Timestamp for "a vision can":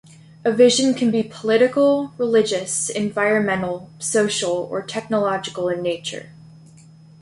0.43-1.11